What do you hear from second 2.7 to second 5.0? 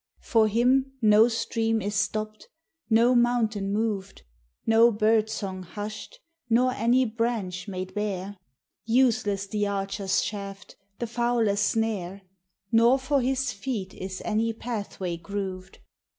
no mountain moved, No